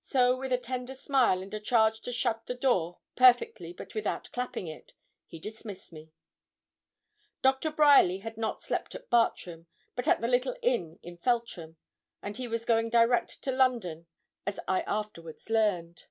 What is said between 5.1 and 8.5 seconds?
he dismissed me. Doctor Bryerly had